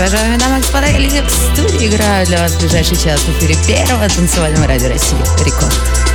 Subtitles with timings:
[0.00, 0.86] Уважаемые дамы и господа.
[0.86, 5.18] Я в студии играю для вас в ближайший час в эфире первого танцевального радио России.
[5.44, 6.09] Рекорд.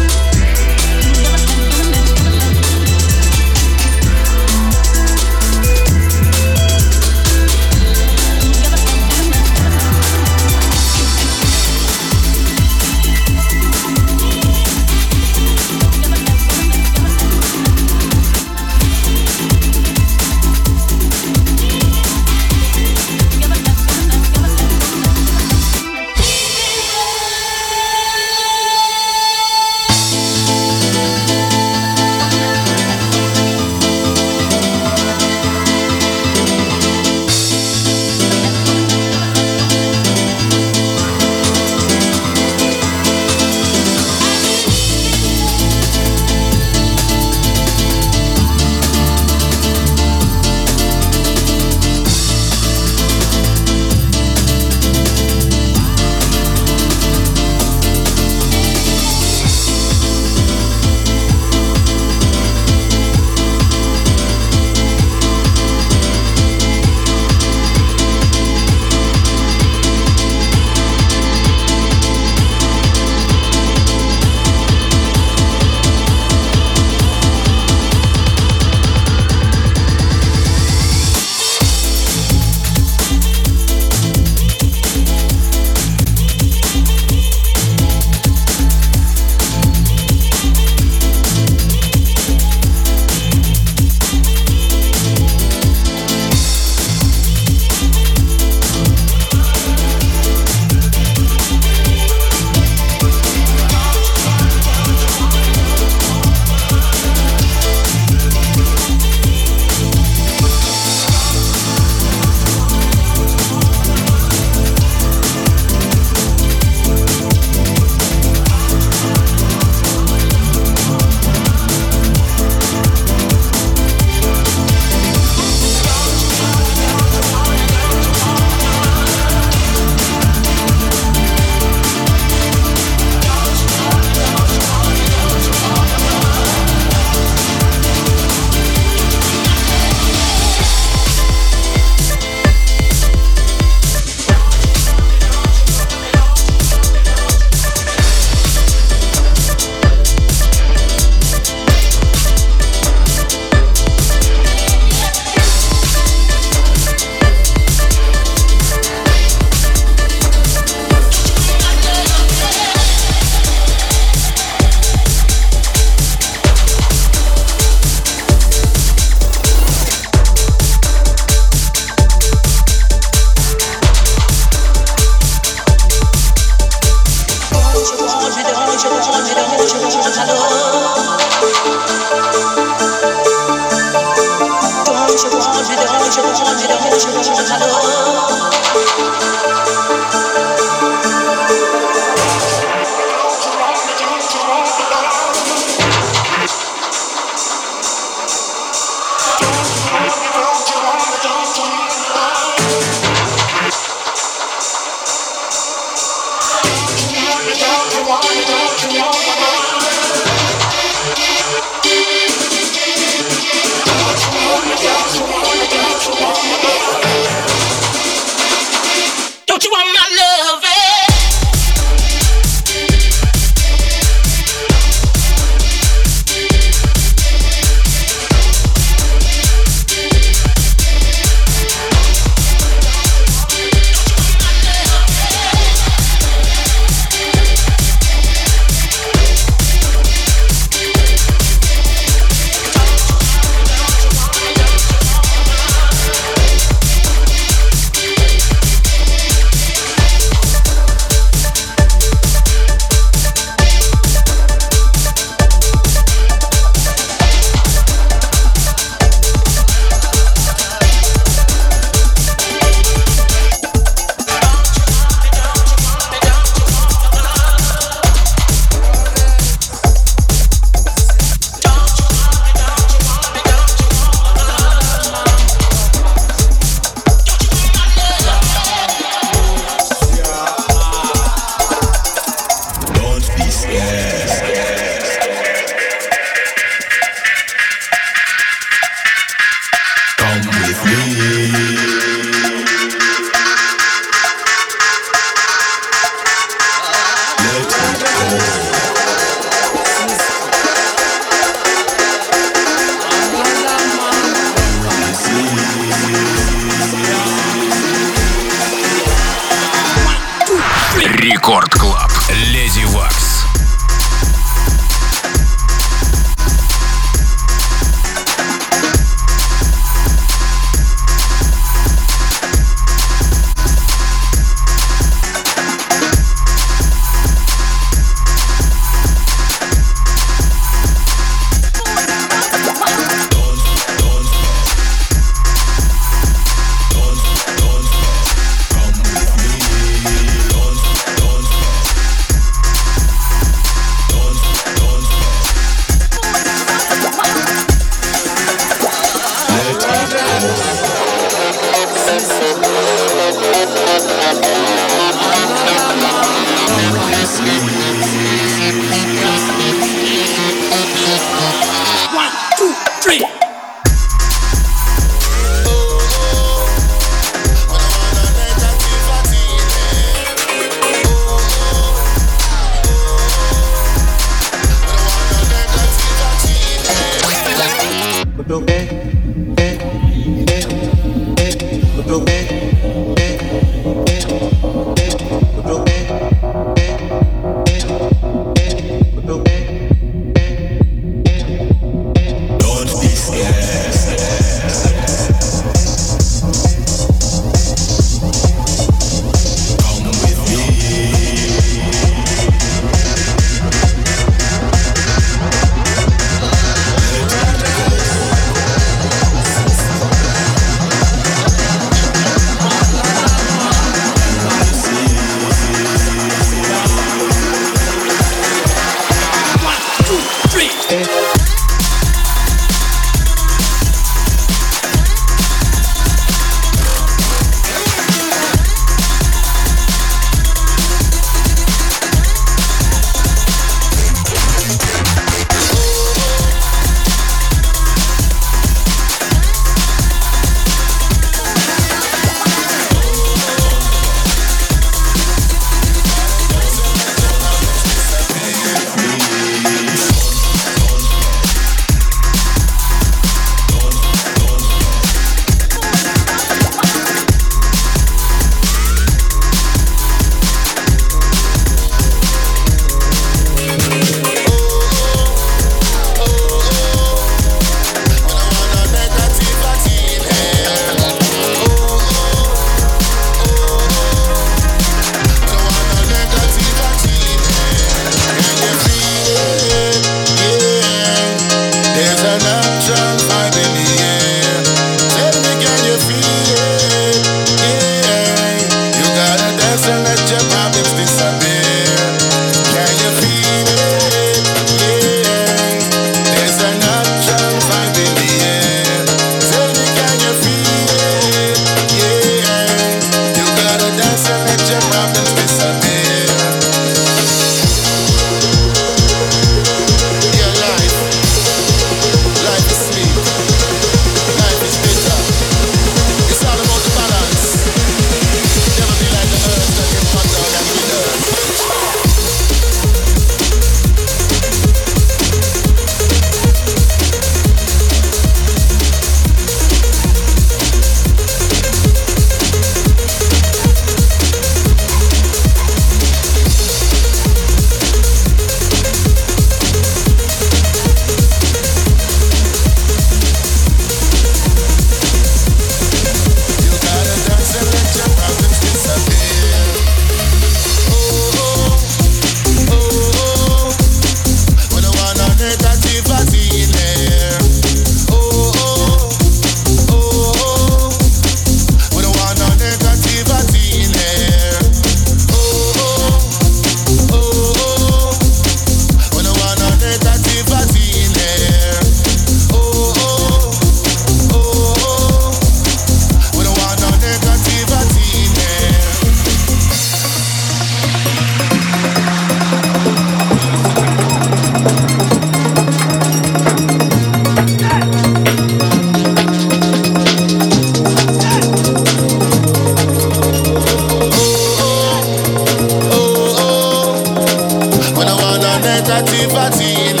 [598.91, 600.00] fatty fatty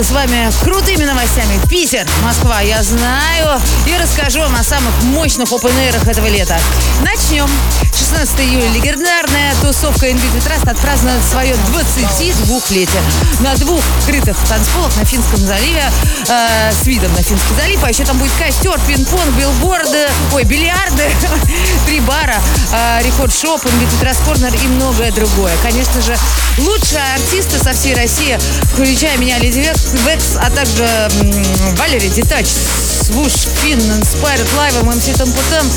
[0.00, 1.60] поделиться с вами крутыми новостями.
[1.68, 3.60] Питер, Москва, я знаю.
[3.86, 6.58] И расскажу вам о самых мощных опен этого лета.
[7.02, 7.48] Начнем.
[7.92, 13.02] 16 июля легендарная тусовка Invited Trust отпразднует свое 22-летие.
[13.40, 15.84] На двух крытых танцполах на Финском заливе
[16.28, 17.84] э, с видом на Финский залив.
[17.84, 21.10] А еще там будет костер, пинг-понг, билборды, ой, бильярды,
[21.86, 22.40] три бара,
[22.72, 25.52] э, рекорд-шоп, Invited Trust Corner и многое другое.
[25.62, 26.16] Конечно же,
[26.60, 28.38] лучшие артисты со всей России,
[28.72, 35.70] включая меня, Леди Векс, а также м, Валерий Детач, Свуш, Финн, Inspired Live, МС Тампутем,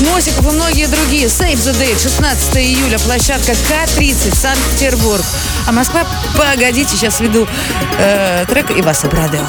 [0.00, 1.26] Носиков и многие другие.
[1.26, 5.24] Save the Date, 16 июля, площадка К-30, Санкт-Петербург.
[5.66, 7.46] А Москва, погодите, сейчас веду
[7.98, 9.46] э, трек и вас обрадую.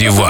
[0.00, 0.29] Диван.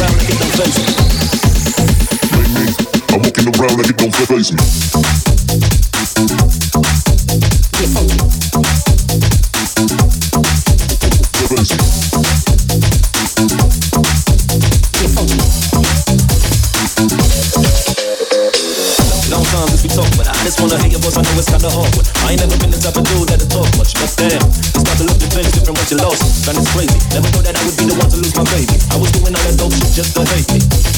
[0.00, 0.46] around, I get no
[4.26, 4.58] face me.
[20.98, 21.94] the boss, I know it's kinda hard.
[22.26, 24.96] I ain't never been the type of dude that talk much, but damn, it's time
[24.98, 26.22] to look different different what you lost.
[26.46, 26.98] Man, it's crazy.
[27.14, 28.76] Never thought that I would be the one to lose my baby.
[28.90, 30.97] I was doing all that dope shit just to hate me.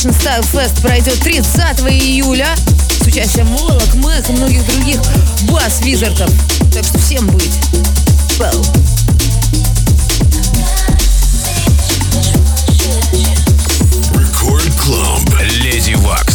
[0.00, 2.54] Russian Style Fest пройдет 30 июля
[3.02, 4.98] с участием Волок, Мэг и многих других
[5.42, 6.30] бас-визардов.
[6.72, 7.52] Так что всем быть.
[8.38, 8.64] Well.
[15.42, 16.29] Леди Вак.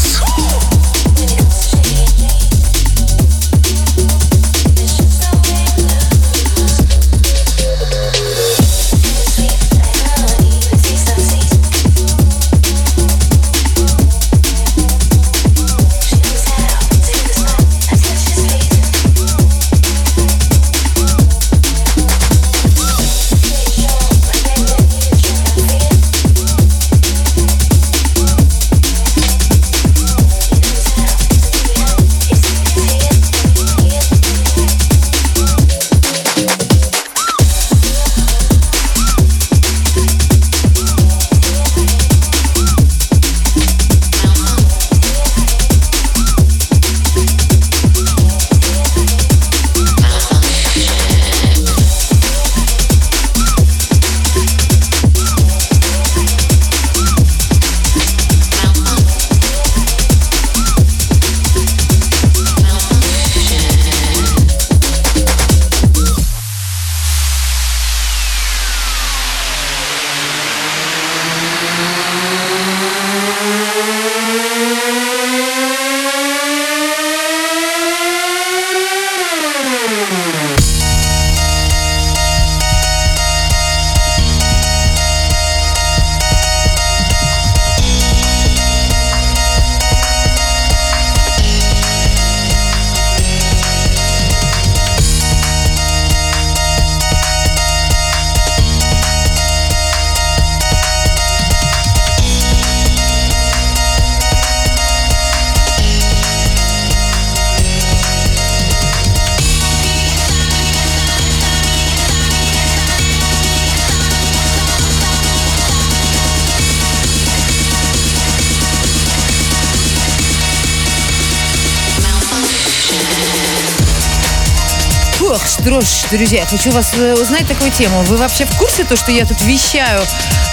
[125.61, 128.03] Что ж, друзья, хочу вас э, узнать такую тему.
[128.03, 130.01] Вы вообще в курсе то, что я тут вещаю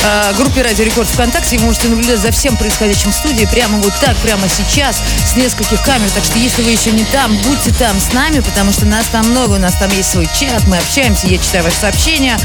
[0.02, 1.58] э, группе Радио Рекорд ВКонтакте?
[1.58, 5.82] Вы можете наблюдать за всем происходящим в студии прямо вот так, прямо сейчас, с нескольких
[5.82, 6.08] камер.
[6.14, 9.28] Так что если вы еще не там, будьте там с нами, потому что нас там
[9.28, 12.38] много, у нас там есть свой чат, мы общаемся, я читаю ваши сообщения.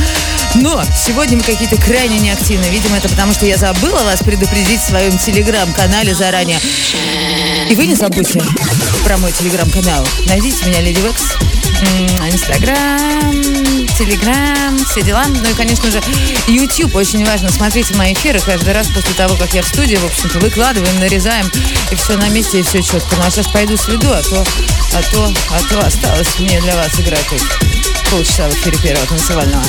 [0.56, 2.66] Но сегодня мы какие-то крайне неактивны.
[2.66, 6.60] Видимо, это потому, что я забыла вас предупредить в своем телеграм-канале заранее.
[7.70, 8.42] И вы не забудьте
[9.06, 10.06] про мой телеграм-канал.
[10.26, 11.22] Найдите меня, Леди Векс.
[12.48, 13.34] Инстаграм,
[13.98, 15.26] Телеграм, все дела.
[15.28, 16.02] Ну и, конечно же,
[16.48, 16.96] YouTube.
[16.96, 17.52] Очень важно.
[17.52, 21.52] Смотрите мои эфиры каждый раз после того, как я в студии, в общем-то, выкладываем, нарезаем.
[21.92, 23.18] И все на месте, и все четко.
[23.18, 24.46] Ну а сейчас пойду сведу, а то,
[24.94, 27.42] а то, а то осталось мне для вас играть тут
[28.10, 29.64] полчаса в эфире первого танцевального.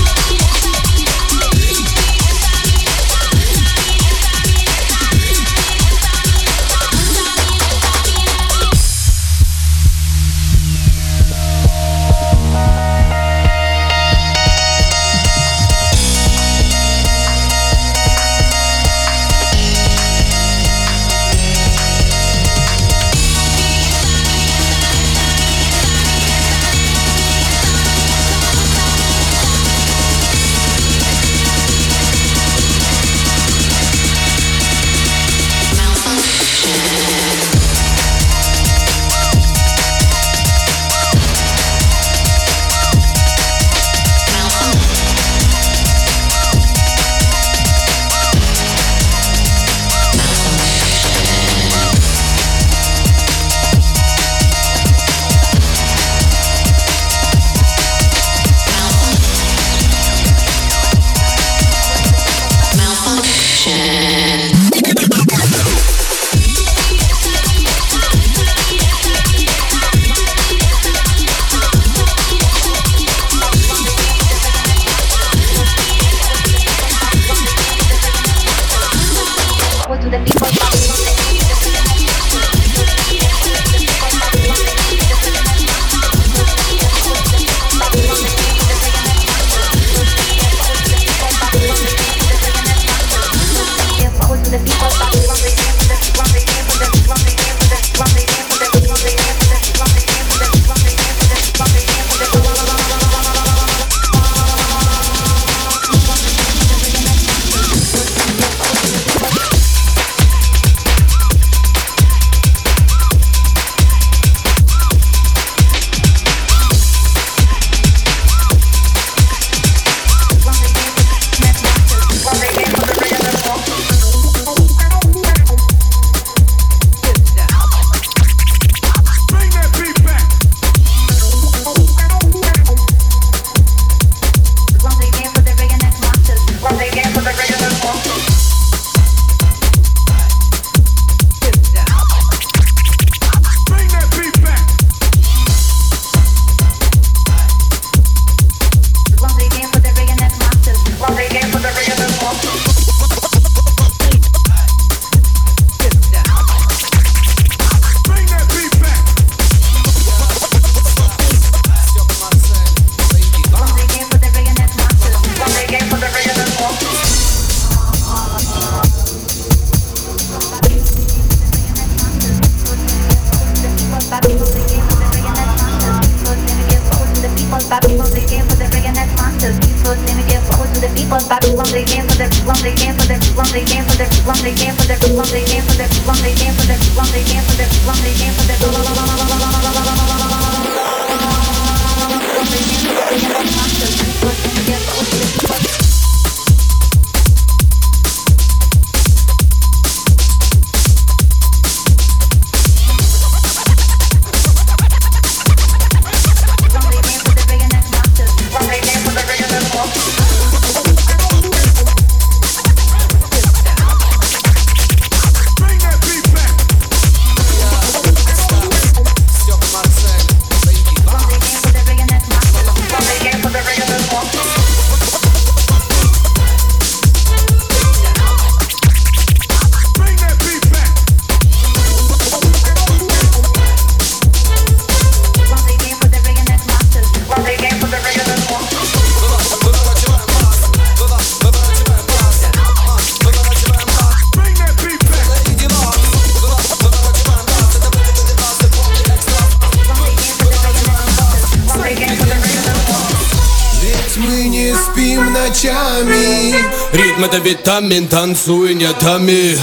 [257.68, 259.58] Витамин, танцуй нетами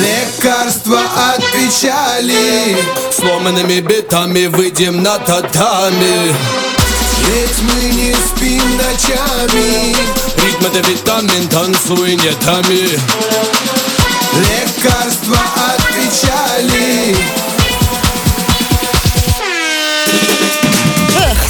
[0.00, 2.74] Лекарство от печали
[3.14, 6.34] Сломанными битами выйдем на татами.
[7.28, 9.94] Ведь мы не спим ночами
[10.38, 12.98] Ритм это витамин, танцуй нетами
[14.40, 15.61] Лекарство от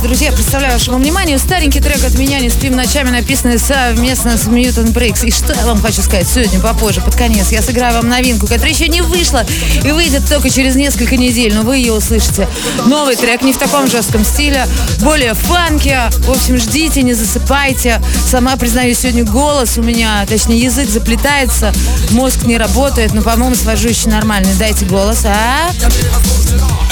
[0.02, 4.92] Друзья, представляю вашему вниманию старенький трек от меня «Не спим ночами», написанный совместно с Mutant
[4.92, 5.24] Breaks.
[5.24, 8.72] И что я вам хочу сказать сегодня попозже, под конец, я сыграю вам новинку, которая
[8.72, 9.46] еще не вышла
[9.84, 12.48] и выйдет только через несколько недель, но вы ее услышите.
[12.86, 14.66] Новый трек не в таком жестком стиле,
[15.00, 15.96] более фанки.
[16.18, 18.02] В общем, ждите, не засыпайте.
[18.28, 21.72] Сама признаю, сегодня голос у меня, точнее язык заплетается,
[22.10, 24.48] мозг не работает, но, по-моему, свожу еще нормально.
[24.58, 25.70] Дайте голос, а?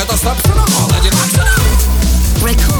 [0.00, 0.16] Это
[2.42, 2.79] Record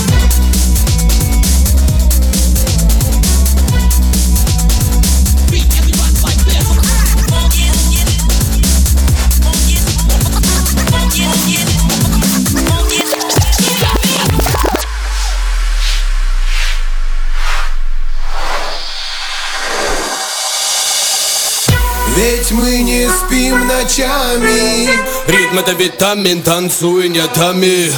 [22.51, 24.89] Ведь мы не спим ночами.
[25.27, 27.89] Ритм это витамин, танцуй не томи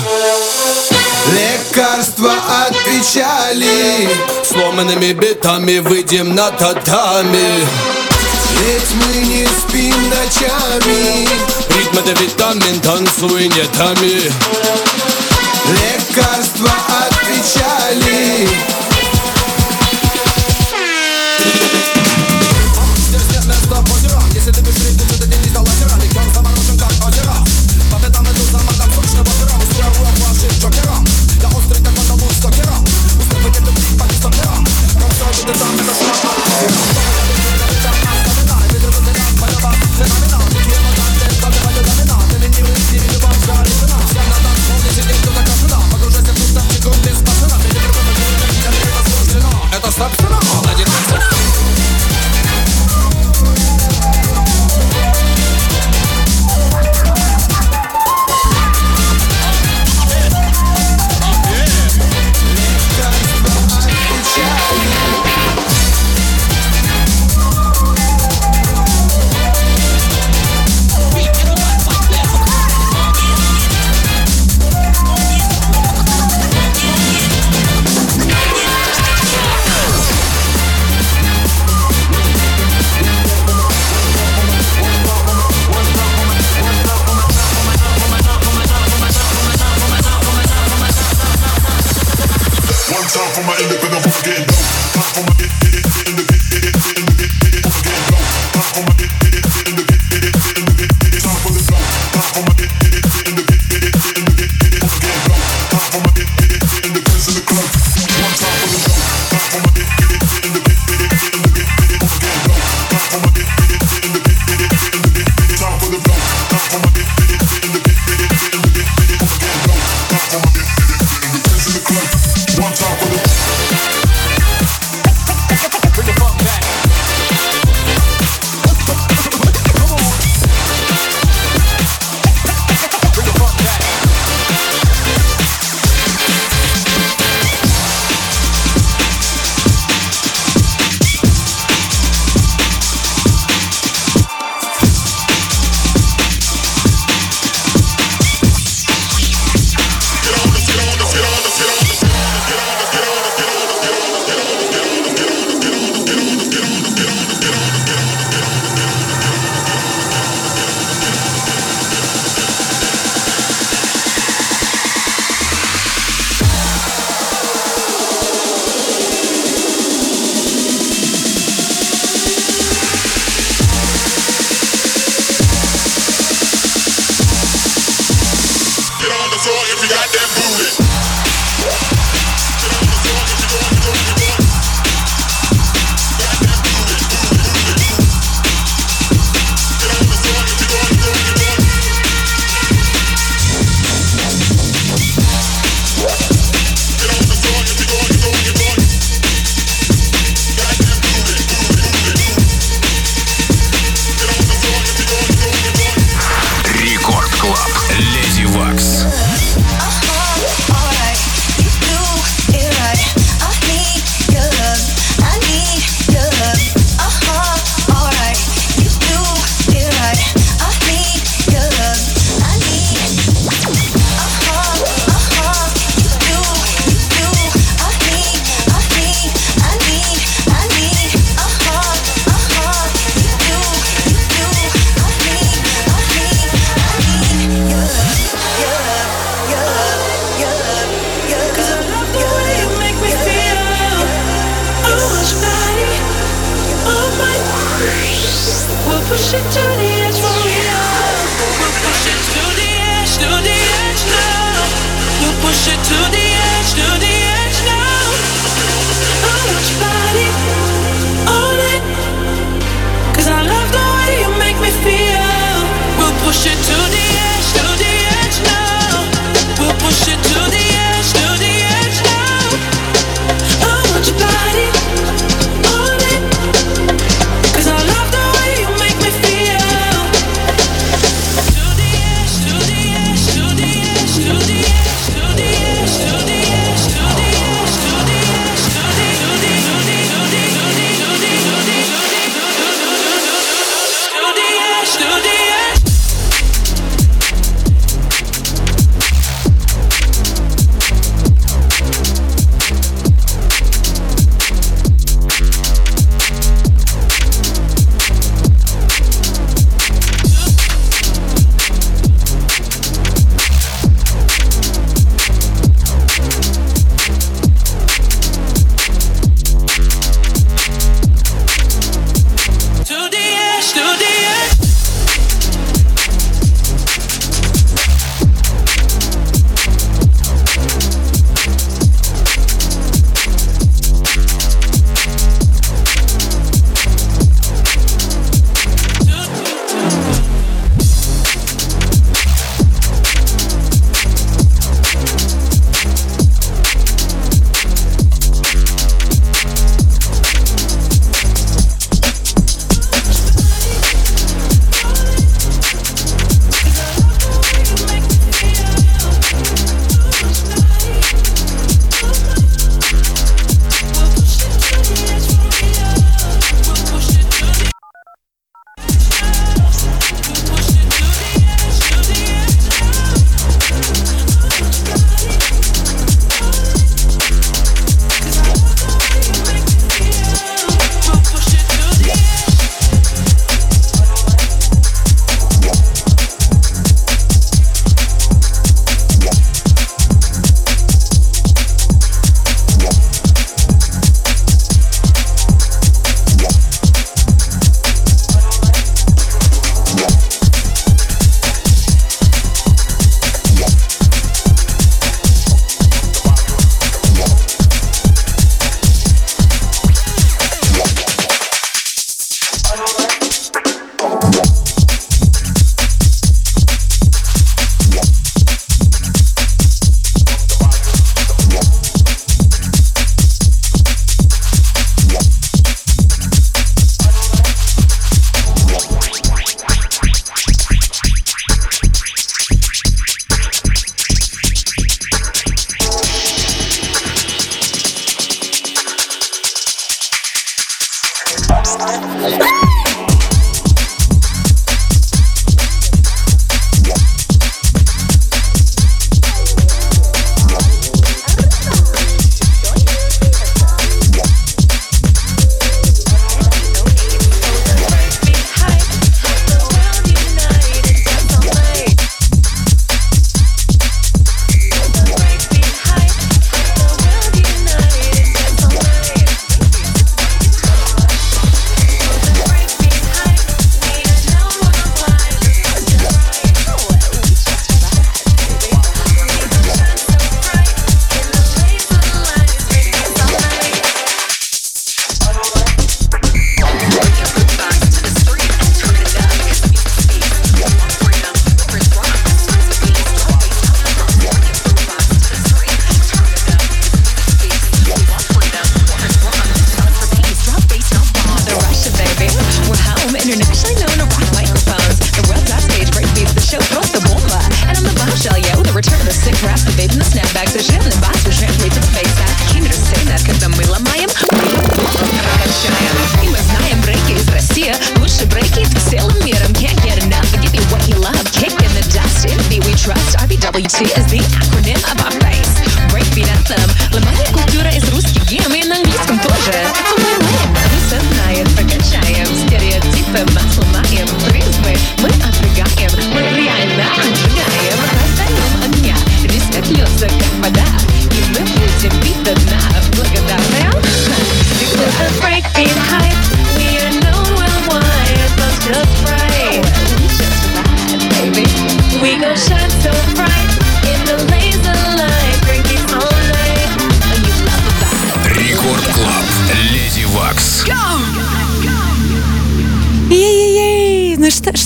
[1.31, 4.09] Лекарство от печали.
[4.43, 7.65] Сломанными битами выйдем на татами.
[8.59, 11.27] Ведь мы не спим ночами.
[11.69, 14.31] Ритм это витамин, танцуй не томи
[15.65, 18.72] Лекарство от печали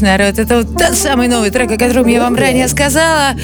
[0.08, 0.44] Вечный.
[0.44, 3.36] Это вот тот самый новый трек, о котором я вам ранее сказала.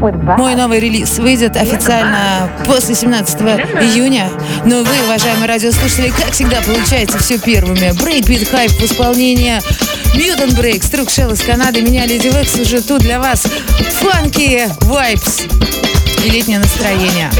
[0.00, 4.28] Мой новый релиз выйдет официально после 17 июня.
[4.64, 7.92] Но вы, уважаемые радиослушатели, как всегда, получается все первыми.
[8.02, 9.60] Breakbeat Hype в исполнении
[10.14, 11.82] Ньютон Брейк, Струк Шелл из Канады.
[11.82, 13.46] Меня Lady Waks уже тут для вас.
[13.92, 15.42] Funky vibes
[16.24, 17.30] и летнее настроение.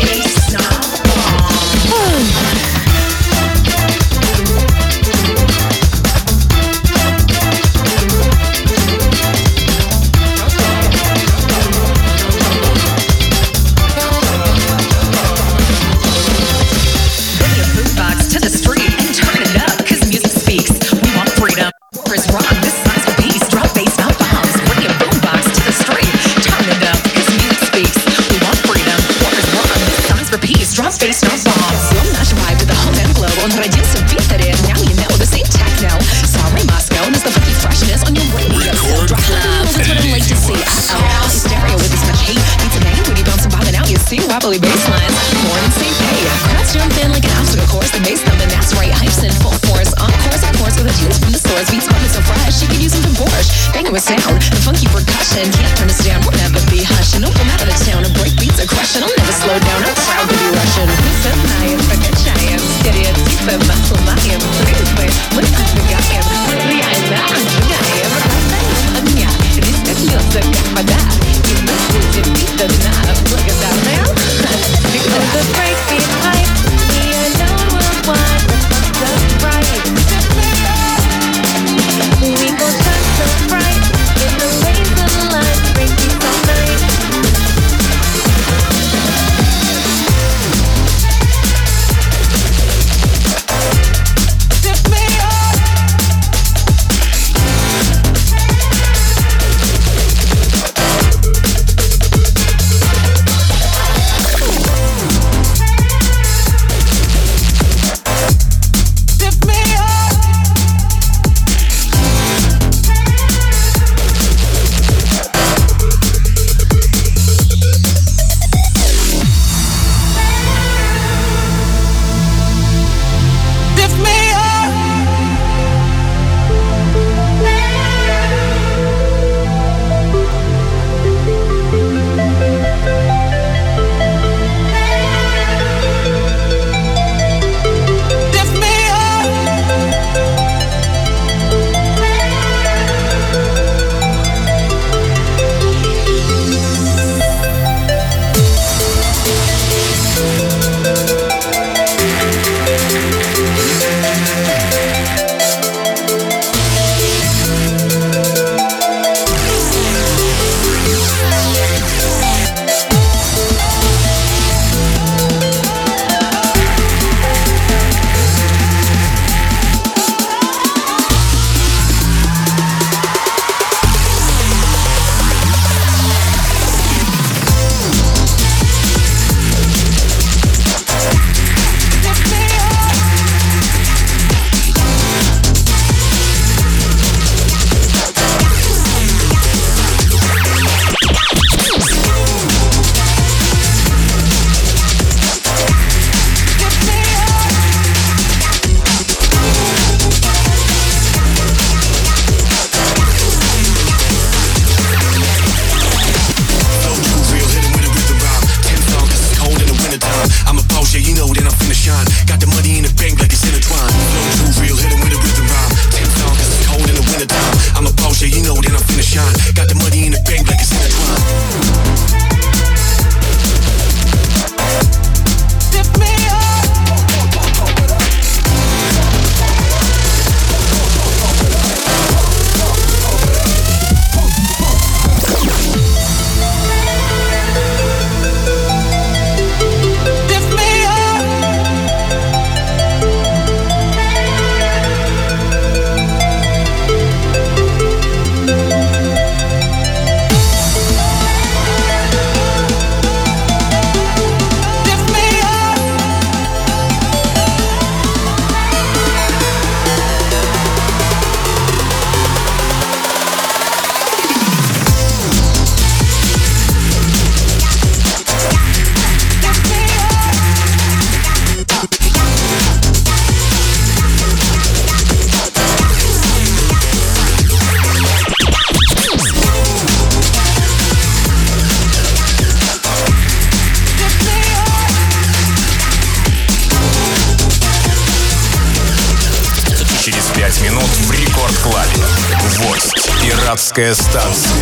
[293.79, 294.58] gestern.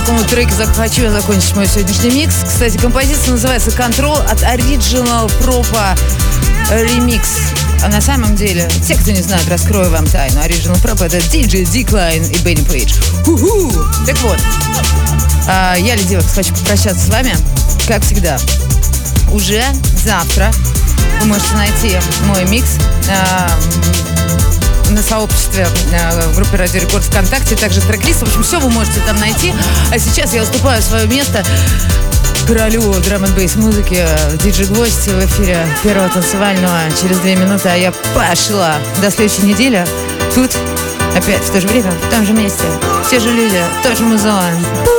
[0.00, 2.34] Таком вот треке хочу я закончить мой сегодняшний микс.
[2.44, 5.96] Кстати, композиция называется «Control» от Original Propa
[6.68, 7.28] Remix.
[7.80, 10.40] А на самом деле, те, кто не знает, раскрою вам тайну.
[10.40, 12.92] Original Propa— это DJ Decline и Бенни Пейдж.
[13.24, 13.70] Ху-ху!
[14.04, 14.38] Так вот,
[15.46, 17.32] а, я, Лидия хочу попрощаться с вами,
[17.86, 18.36] как всегда.
[19.30, 19.62] Уже
[20.04, 20.50] завтра
[21.20, 22.78] вы можете найти мой микс
[23.08, 23.48] а,
[24.94, 28.20] на сообществе э, в группе Радио Рекорд ВКонтакте, также трек-лист.
[28.20, 29.52] В общем, все вы можете там найти.
[29.92, 31.44] А сейчас я уступаю свое место
[32.46, 34.06] королю драм н бейс музыки,
[34.42, 38.76] диджей Гвоздь в эфире первого танцевального через две минуты, а я пошла.
[39.00, 39.84] До следующей недели.
[40.34, 40.56] Тут
[41.16, 42.64] опять в то же время, в том же месте.
[43.10, 44.93] Те же люди, тот же музон.